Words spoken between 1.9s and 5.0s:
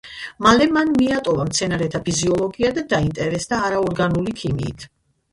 ფიზიოლოგია და დაინტერესდა არაორგანული ქიმიით.